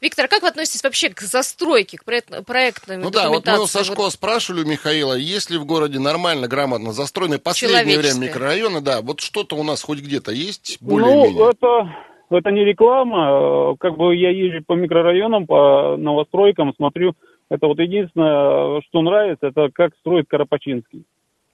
[0.00, 3.62] Виктор, а как вы относитесь вообще к застройке, к проект- проектной Ну да, вот мы
[3.62, 3.66] у?
[3.66, 9.00] Сашко спрашивали у Михаила, есть ли в городе нормально, грамотно застроены последнее время микрорайоны, да,
[9.02, 11.50] вот что-то у нас хоть где-то есть Ну, более-менее?
[11.50, 13.72] это, это не реклама.
[13.72, 17.14] Э, Как бы я езжу по микрорайонам, по новостройкам, смотрю.
[17.50, 21.04] Это вот единственное, что нравится, это как строит Карапачинский.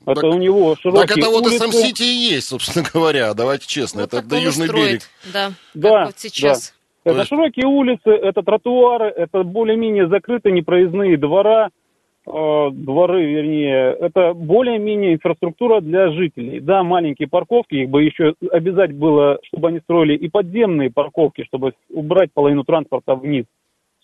[0.07, 1.65] Это Так- у него широкие Так это вот улицы.
[1.67, 5.03] СМ-Сити и есть, собственно говоря, давайте честно, Вот это да, и Южный строит, берег.
[5.33, 6.69] Да, Да, как вот сейчас.
[6.69, 11.71] То Это есть- широкие улицы, это тротуары, это более-менее закрытые непроездные двора,
[12.27, 13.93] э, дворы, вернее.
[14.01, 16.61] Это более-менее инфраструктура для жителей.
[16.61, 21.75] Да, маленькие парковки, их бы еще обязать было, чтобы они строили и подземные парковки, чтобы
[21.91, 23.45] убрать половину транспорта вниз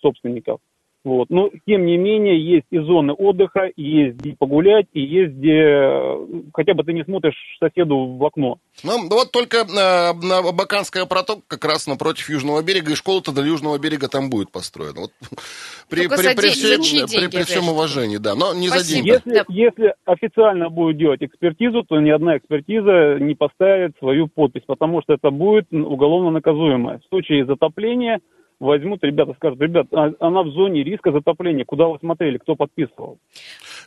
[0.02, 0.60] собственников.
[1.02, 1.30] Вот.
[1.30, 5.56] Но, тем не менее, есть и зоны отдыха, и есть где погулять, и есть где
[5.56, 8.58] э, хотя бы ты не смотришь соседу в окно.
[8.84, 13.42] Ну, вот только э, на Абаканская протока как раз напротив Южного берега, и школа-то до
[13.42, 15.00] Южного берега там будет построена.
[15.00, 15.12] Вот,
[15.88, 17.70] при, Только при, за при, за при- деньги, при опять всем же?
[17.70, 18.96] уважении, да, но не за Спасибо.
[18.96, 19.08] деньги.
[19.08, 19.44] Если, Да.
[19.48, 25.14] если официально будет делать экспертизу, то ни одна экспертиза не поставит свою подпись, потому что
[25.14, 26.98] это будет уголовно наказуемое.
[26.98, 28.20] В случае затопления
[28.60, 33.18] возьмут, ребята скажут, ребят, а- она в зоне риска затопления, куда вы смотрели, кто подписывал?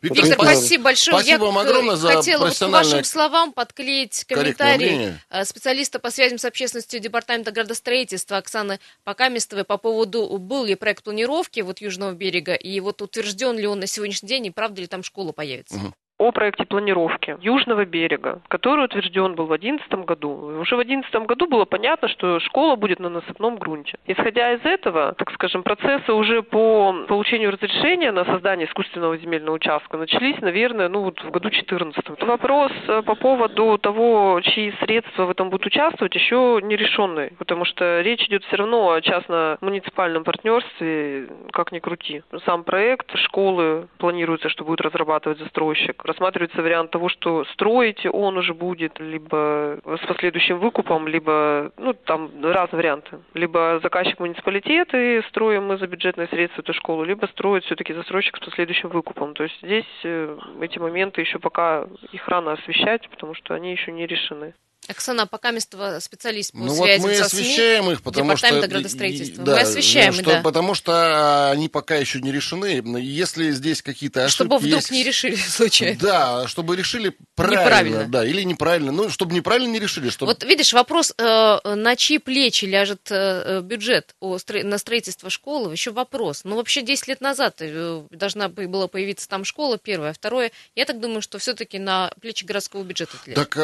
[0.02, 0.84] Виктор, Виктор, Спасибо.
[0.84, 1.18] большое.
[1.18, 6.00] Спасибо Я вам огромное за хотела вот к профессиональное, вашим словам подклеить комментарий э, специалиста
[6.00, 11.80] по связям с общественностью Департамента градостроительства Оксаны Покаместовой по поводу, был ли проект планировки вот
[11.80, 15.32] Южного берега, и вот утвержден ли он на сегодняшний день, и правда ли там школа
[15.32, 15.94] появится.
[16.18, 20.30] О проекте планировки Южного берега, который утвержден был в 2011 году.
[20.62, 23.98] Уже в 2011 году было понятно, что школа будет на насыпном грунте.
[24.06, 29.98] Исходя из этого, так скажем, процессы уже по получению разрешения на создание искусственного земельного участка
[29.98, 32.22] начались, наверное, ну вот в году 2014.
[32.22, 37.66] Вопрос э, по поводу того, чьи средства в этом будут участвовать, еще не решенный, потому
[37.66, 42.24] что речь идет все равно о частно-муниципальном партнерстве, как ни крути.
[42.46, 46.04] Сам проект школы планируется, что будет разрабатывать застройщик.
[46.14, 52.30] Рассматривается вариант того, что строить он уже будет, либо с последующим выкупом, либо, ну, там
[52.44, 53.18] разные варианты.
[53.34, 58.38] Либо заказчик муниципалитет и строим мы за бюджетные средства эту школу, либо строит все-таки застройщик
[58.38, 59.34] с последующим выкупом.
[59.34, 63.92] То есть здесь э, эти моменты еще пока их рано освещать, потому что они еще
[63.92, 64.54] не решены.
[64.88, 68.48] Оксана, пока место специалист по Ну вот связям мы со освещаем СМИ, их, потому что...
[68.48, 69.44] Департамента градостроительства.
[69.44, 70.42] да, мы освещаем, что- да.
[70.42, 72.82] Потому что они пока еще не решены.
[73.00, 75.98] Если здесь какие-то ошибки Чтобы вдруг есть- не решили случайно.
[76.00, 77.62] Да, чтобы решили правильно.
[77.64, 78.06] Неправильно.
[78.10, 78.92] Да, или неправильно.
[78.92, 80.10] Ну, чтобы неправильно не решили.
[80.10, 80.32] Чтобы...
[80.32, 83.16] Вот видишь, вопрос, э, на чьи плечи ляжет э,
[83.60, 86.42] э, бюджет о стро- на строительство школы, еще вопрос.
[86.44, 90.10] Ну, вообще 10 лет назад э, должна бы- была появиться там школа, первое.
[90.10, 93.14] А второе, я так думаю, что все-таки на плечи городского бюджета.
[93.34, 93.62] Так э,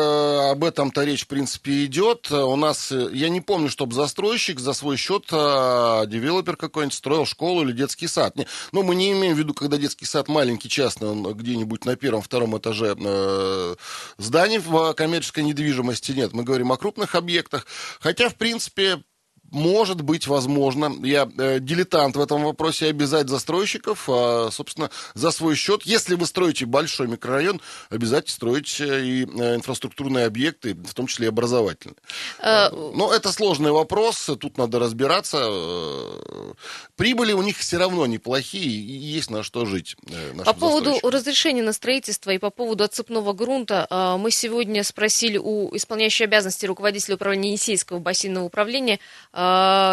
[0.51, 2.31] об этом-то речь, в принципе, идет.
[2.31, 7.25] У нас, э, я не помню, чтобы застройщик за свой счет э, девелопер какой-нибудь строил
[7.25, 8.35] школу или детский сад.
[8.35, 11.95] Не, ну, мы не имеем в виду, когда детский сад маленький, частный, он где-нибудь на
[11.95, 13.75] первом-втором этаже э,
[14.17, 16.11] зданий в коммерческой недвижимости.
[16.11, 17.65] Нет, мы говорим о крупных объектах.
[17.99, 19.03] Хотя, в принципе,
[19.51, 25.55] может быть, возможно, я э, дилетант в этом вопросе, обязать застройщиков, а, собственно, за свой
[25.55, 25.83] счет.
[25.83, 31.25] Если вы строите большой микрорайон, обязательно строить э, и э, инфраструктурные объекты, в том числе
[31.25, 31.95] и образовательные.
[32.41, 35.37] Э, Но это сложный вопрос, тут надо разбираться.
[35.49, 36.53] Э,
[36.95, 39.95] Прибыли у них все равно неплохие, и есть на что жить.
[40.09, 45.37] э, По поводу разрешения на строительство и по поводу отцепного грунта, а, мы сегодня спросили
[45.37, 48.99] у исполняющей обязанности руководителя управления Енисейского бассейного управления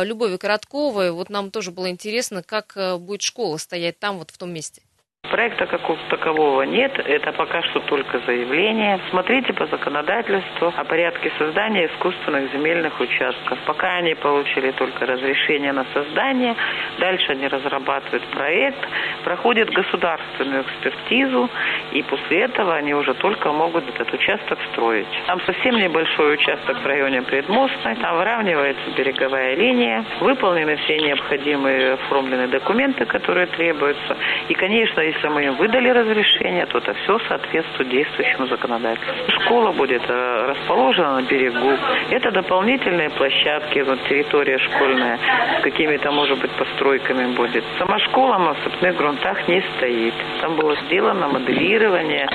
[0.04, 1.10] Любови Коротковой.
[1.10, 4.82] Вот нам тоже было интересно, как э, будет школа стоять там, вот в том месте.
[5.30, 9.00] Проекта какого такового нет, это пока что только заявление.
[9.10, 13.58] Смотрите по законодательству о порядке создания искусственных земельных участков.
[13.66, 16.54] Пока они получили только разрешение на создание,
[16.98, 18.78] дальше они разрабатывают проект,
[19.24, 21.50] проходят государственную экспертизу,
[21.92, 25.06] и после этого они уже только могут этот участок строить.
[25.26, 32.48] Там совсем небольшой участок в районе Предмостной, там выравнивается береговая линия, выполнены все необходимые оформленные
[32.48, 34.16] документы, которые требуются.
[34.48, 39.14] И, конечно, если мы им выдали разрешение, то это все соответствует действующему законодательству.
[39.40, 41.72] Школа будет э, расположена на берегу.
[42.10, 45.18] Это дополнительные площадки, вот территория школьная
[45.58, 47.64] с какими-то, может быть, постройками будет.
[47.78, 50.14] Сама школа на сыпных грунтах не стоит.
[50.40, 52.28] Там было сделано моделирование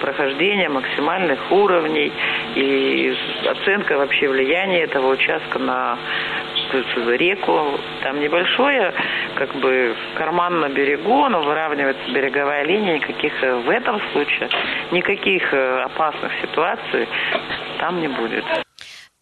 [0.00, 2.12] прохождения максимальных уровней
[2.54, 3.14] и
[3.46, 5.98] оценка вообще влияния этого участка на
[6.72, 7.78] реку.
[8.02, 8.92] Там небольшое,
[9.34, 14.48] как бы, карман на берегу, но выравнивается береговая линия, никаких э, в этом случае,
[14.92, 17.08] никаких э, опасных ситуаций
[17.78, 18.44] там не будет.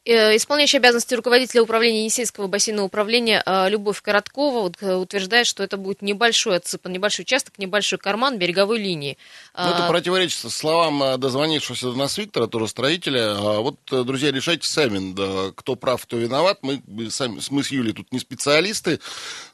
[0.07, 5.77] Э, Исполняющий обязанности руководителя управления Енисейского бассейного управления э, Любовь Короткова э, утверждает, что это
[5.77, 9.19] будет небольшой отсыпан, небольшой участок, небольшой карман береговой линии.
[9.59, 13.33] Ну, это А, противоречит словам дозвонившегося до нас Виктора, тоже строителя.
[13.37, 16.59] А Вот, друзья, решайте сами, да, кто прав, кто виноват.
[16.63, 19.01] Мы, сами, мы с Юлей тут не специалисты,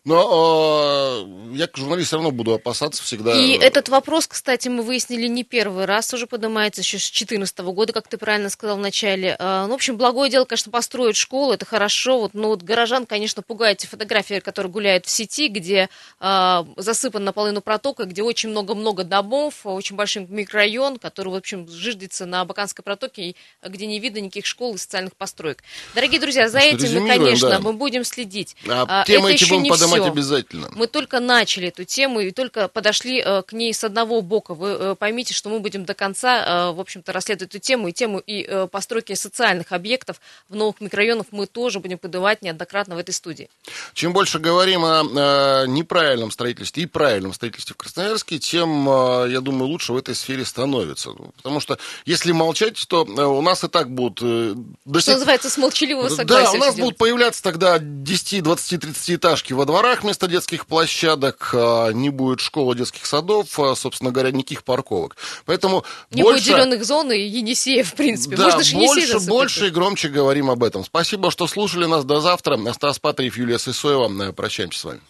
[0.04, 3.38] но э, я, как журналист, все равно буду опасаться всегда.
[3.38, 7.92] И этот вопрос, кстати, мы выяснили не первый раз, уже поднимается еще с 2014 года,
[7.92, 9.36] как ты правильно сказал в начале.
[9.38, 13.06] А, Ну, в общем, благое дело, конечно, построить школу, это хорошо, вот, но вот горожан,
[13.06, 15.88] конечно, пугают те фотографии, которые гуляют в сети, где
[16.18, 22.26] а, засыпан наполовину протока, где очень много-много домов, очень большой микрорайон, который, в общем, жиждется
[22.26, 25.62] на Абаканской протоке, где не видно никаких школ и социальных построек.
[25.94, 27.60] Дорогие друзья, за Ну, что, этим конечно, да.
[27.60, 28.56] мы будем следить.
[28.68, 30.06] А А, это еще не поднимать всё.
[30.06, 30.68] обязательно.
[30.74, 34.54] Мы только начали эту тему и только подошли э, к ней с одного бока.
[34.54, 37.92] Вы э, поймите, что мы будем до конца, э, в общем-то, расследовать эту тему и
[37.92, 42.98] тему и э, постройки социальных объектов в новых микрорайонах мы тоже будем подавать неоднократно в
[42.98, 43.48] этой студии.
[43.94, 49.40] Чем больше говорим о, э, неправильном строительстве и правильном строительстве в Красноярске, тем, э, я
[49.40, 51.10] думаю, лучше в этой сфере становится.
[51.36, 54.20] Потому что если молчать, то э, у нас и так будут...
[54.22, 56.56] э, до Что называется, с молчаливого Да, согласия.
[56.56, 61.90] у нас будут появляться тогда 10, 20, 30 этажки во дворах вместо детских площадок, а,
[61.90, 65.16] не будет школы детских садов, а, собственно говоря, никаких парковок.
[65.44, 66.44] Поэтому Не больше...
[66.44, 68.36] будет зеленых зон и Енисея, в принципе.
[68.36, 70.84] Да, Можно же больше, больше и громче говорим об этом.
[70.84, 72.04] Спасибо, что слушали нас.
[72.04, 72.58] До завтра.
[72.72, 74.32] Стас Патриев, Юлия Сысоева.
[74.32, 75.00] Прощаемся с вами.